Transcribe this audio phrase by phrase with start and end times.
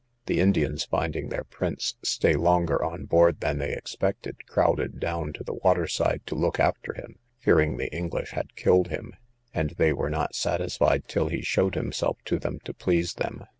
[0.25, 5.43] The Indians, finding their prince stay longer on board than they expected, crowded down to
[5.43, 9.13] the water side to look after him, fearing the English had killed him,
[9.53, 13.45] and they were not satisfied till he showed himself to them, to please them.